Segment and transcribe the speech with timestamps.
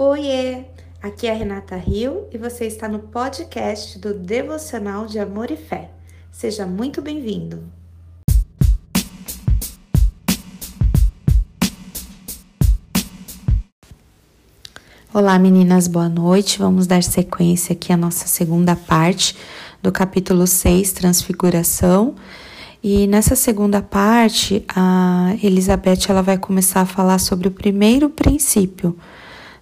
[0.00, 0.62] Oiê!
[1.02, 5.56] Aqui é a Renata Rio e você está no podcast do Devocional de Amor e
[5.56, 5.90] Fé.
[6.30, 7.64] Seja muito bem-vindo!
[15.12, 16.60] Olá meninas, boa noite.
[16.60, 19.34] Vamos dar sequência aqui à nossa segunda parte
[19.82, 22.14] do capítulo 6, Transfiguração.
[22.80, 28.96] E nessa segunda parte, a Elizabeth ela vai começar a falar sobre o primeiro princípio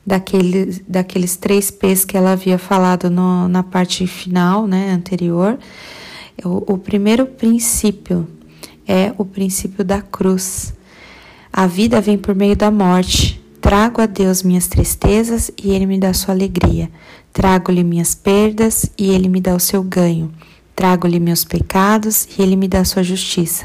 [0.06, 5.58] daquele, daqueles três P's que ela havia falado no, na parte final, né, anterior.
[6.44, 8.26] O, o primeiro princípio
[8.86, 10.72] é o princípio da cruz.
[11.52, 13.42] A vida vem por meio da morte.
[13.60, 16.90] Trago a Deus minhas tristezas e Ele me dá sua alegria.
[17.32, 20.30] Trago-lhe minhas perdas e Ele me dá o seu ganho.
[20.76, 23.64] Trago-lhe meus pecados e ele me dá sua justiça.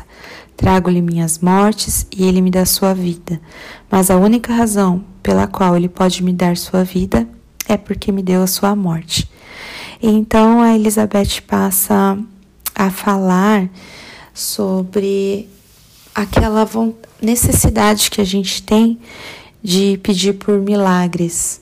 [0.62, 3.42] Trago-lhe minhas mortes e ele me dá sua vida.
[3.90, 7.28] Mas a única razão pela qual ele pode me dar sua vida
[7.68, 9.28] é porque me deu a sua morte.
[10.00, 12.16] Então a Elizabeth passa
[12.76, 13.68] a falar
[14.36, 15.50] sobre
[16.14, 16.70] aquela
[17.20, 19.00] necessidade que a gente tem
[19.64, 21.60] de pedir por milagres.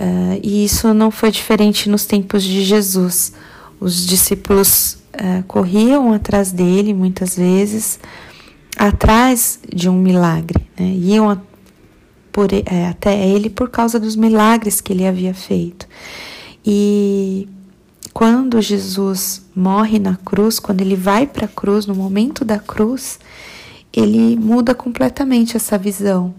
[0.00, 3.34] Uh, e isso não foi diferente nos tempos de Jesus.
[3.78, 7.98] Os discípulos uh, corriam atrás dele muitas vezes,
[8.76, 10.86] atrás de um milagre, né?
[10.86, 11.38] iam a,
[12.30, 15.86] por, é, até ele por causa dos milagres que ele havia feito.
[16.64, 17.48] E
[18.12, 23.18] quando Jesus morre na cruz, quando ele vai para a cruz, no momento da cruz,
[23.92, 26.34] ele muda completamente essa visão,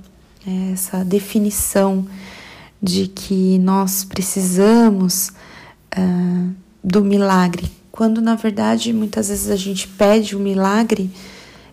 [0.45, 0.71] né?
[0.73, 2.05] essa definição
[2.81, 5.31] de que nós precisamos.
[5.97, 11.09] Uh, do milagre, quando na verdade muitas vezes a gente pede um milagre,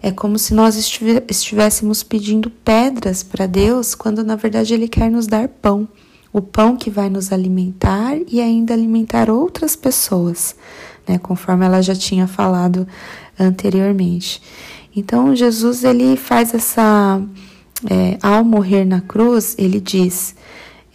[0.03, 0.75] é como se nós
[1.29, 5.87] estivéssemos pedindo pedras para Deus, quando na verdade Ele quer nos dar pão.
[6.33, 10.57] O pão que vai nos alimentar e ainda alimentar outras pessoas,
[11.07, 12.89] né, conforme ela já tinha falado
[13.39, 14.41] anteriormente.
[14.97, 17.21] Então Jesus ele faz essa,
[17.91, 20.35] é, ao morrer na cruz, ele diz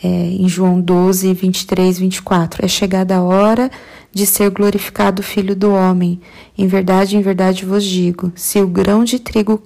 [0.03, 3.69] é, em João 12, 23, 24: É chegada a hora
[4.11, 6.19] de ser glorificado o Filho do Homem.
[6.57, 9.61] Em verdade, em verdade vos digo: se o grão de trigo,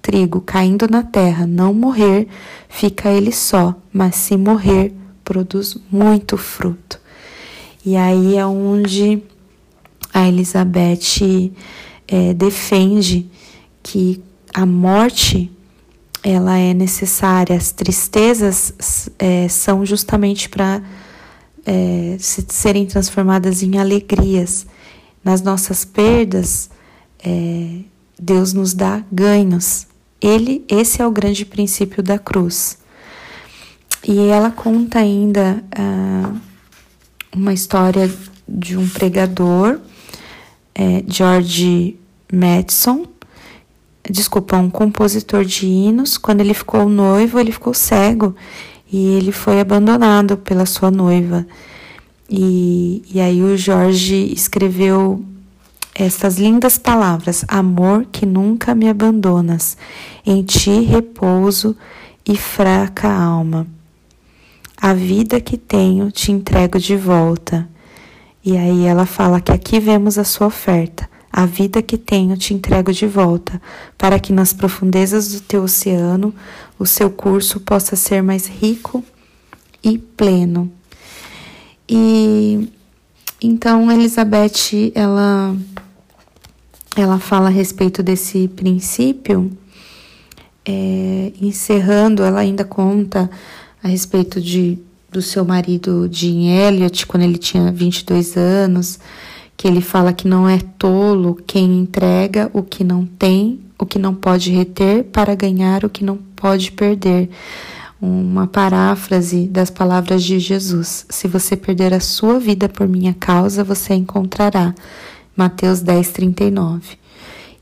[0.00, 2.26] trigo caindo na terra não morrer,
[2.68, 4.94] fica ele só, mas se morrer,
[5.24, 6.98] produz muito fruto.
[7.84, 9.22] E aí é onde
[10.12, 11.52] a Elizabeth
[12.08, 13.30] é, defende
[13.82, 14.22] que
[14.52, 15.50] a morte
[16.28, 20.82] ela é necessária, as tristezas é, são justamente para
[21.64, 24.66] é, serem transformadas em alegrias.
[25.22, 26.68] Nas nossas perdas,
[27.24, 27.78] é,
[28.18, 29.86] Deus nos dá ganhos.
[30.20, 32.76] Ele, esse é o grande princípio da cruz.
[34.02, 36.32] E ela conta ainda ah,
[37.32, 38.12] uma história
[38.48, 39.78] de um pregador,
[40.74, 41.96] é, George
[42.32, 43.06] Madison,
[44.10, 46.16] desculpa, um compositor de hinos.
[46.18, 48.34] Quando ele ficou noivo, ele ficou cego
[48.90, 51.46] e ele foi abandonado pela sua noiva.
[52.28, 55.24] E, e aí o Jorge escreveu
[55.94, 59.76] estas lindas palavras: Amor que nunca me abandonas,
[60.24, 61.76] em ti repouso
[62.26, 63.66] e fraca alma.
[64.76, 67.68] A vida que tenho te entrego de volta.
[68.44, 71.08] E aí ela fala que aqui vemos a sua oferta.
[71.36, 73.60] A vida que tenho te entrego de volta,
[73.98, 76.34] para que nas profundezas do teu oceano
[76.78, 79.04] o seu curso possa ser mais rico
[79.84, 80.72] e pleno.
[81.86, 82.66] E
[83.38, 85.54] então Elizabeth ela
[86.96, 89.52] ela fala a respeito desse princípio,
[90.64, 93.30] é, encerrando, ela ainda conta
[93.82, 94.78] a respeito de,
[95.12, 98.98] do seu marido Jim Elliot, quando ele tinha 22 anos,
[99.56, 103.98] que ele fala que não é tolo quem entrega o que não tem, o que
[103.98, 107.30] não pode reter, para ganhar o que não pode perder.
[108.00, 113.64] Uma paráfrase das palavras de Jesus: Se você perder a sua vida por minha causa,
[113.64, 114.74] você a encontrará.
[115.34, 116.98] Mateus 10, 39.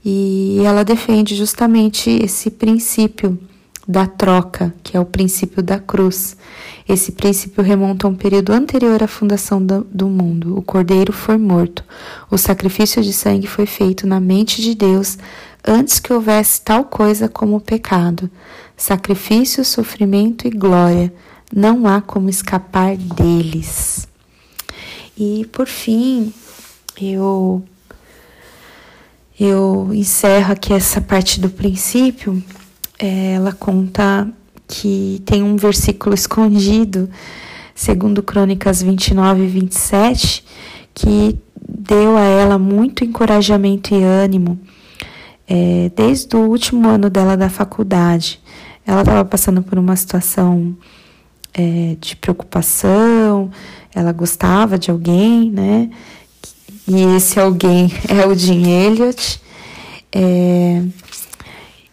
[0.04, 3.38] E ela defende justamente esse princípio
[3.86, 6.36] da troca, que é o princípio da cruz.
[6.88, 10.56] Esse princípio remonta a um período anterior à fundação do, do, mundo.
[10.56, 11.84] O cordeiro foi morto.
[12.30, 15.18] O sacrifício de sangue foi feito na mente de Deus
[15.66, 18.30] antes que houvesse tal coisa como o pecado.
[18.76, 21.12] Sacrifício, sofrimento e glória.
[21.54, 24.08] Não há como escapar deles.
[25.16, 26.32] E por fim,
[27.00, 27.62] eu
[29.38, 32.42] eu encerro aqui essa parte do princípio
[33.06, 34.28] ela conta
[34.66, 37.08] que tem um versículo escondido,
[37.74, 40.44] segundo Crônicas 29 e 27,
[40.94, 44.58] que deu a ela muito encorajamento e ânimo
[45.48, 48.40] é, desde o último ano dela da faculdade.
[48.86, 50.76] Ela estava passando por uma situação
[51.52, 53.50] é, de preocupação,
[53.94, 55.90] ela gostava de alguém, né?
[56.86, 59.40] E esse alguém é o Jim Elliot.
[60.12, 60.82] É,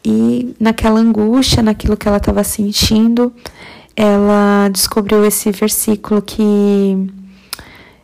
[0.03, 3.31] e naquela angústia, naquilo que ela estava sentindo,
[3.95, 7.07] ela descobriu esse versículo que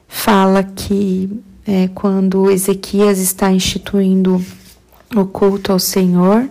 [0.08, 1.30] fala que
[1.66, 4.44] é, quando Ezequias está instituindo
[5.16, 6.48] o culto ao Senhor,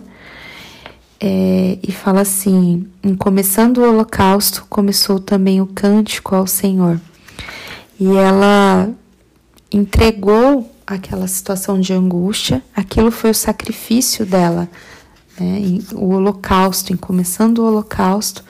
[1.19, 6.99] é, e fala assim: começando o holocausto, começou também o cântico ao Senhor.
[7.99, 8.89] E ela
[9.71, 14.69] entregou aquela situação de angústia, aquilo foi o sacrifício dela,
[15.39, 15.59] né?
[15.93, 18.43] o holocausto, em começando o holocausto,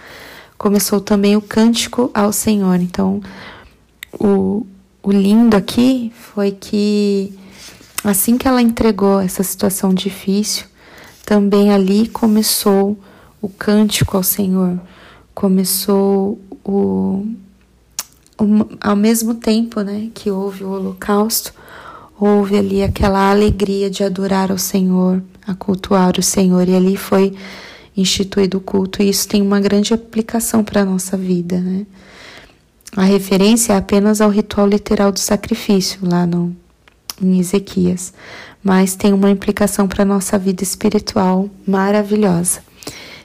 [0.57, 2.75] começou também o cântico ao Senhor.
[2.81, 3.21] Então,
[4.13, 4.65] o,
[5.03, 7.37] o lindo aqui foi que
[8.03, 10.65] assim que ela entregou essa situação difícil,
[11.25, 12.97] também ali começou
[13.41, 14.79] o cântico ao Senhor,
[15.33, 17.25] começou o,
[18.81, 21.53] ao mesmo tempo, né, que houve o holocausto,
[22.19, 27.33] houve ali aquela alegria de adorar ao Senhor, a cultuar o Senhor, e ali foi
[27.95, 31.85] instituído o culto, e isso tem uma grande aplicação para a nossa vida, né?
[32.95, 36.55] A referência é apenas ao ritual literal do sacrifício, lá no,
[37.21, 38.13] em Ezequias,
[38.63, 42.61] mas tem uma implicação para a nossa vida espiritual maravilhosa.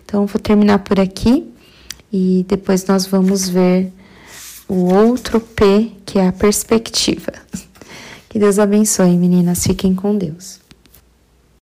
[0.05, 1.51] Então, vou terminar por aqui
[2.13, 3.91] e depois nós vamos ver
[4.69, 7.33] o outro P, que é a perspectiva.
[8.29, 9.63] Que Deus abençoe, meninas.
[9.63, 10.62] Fiquem com Deus.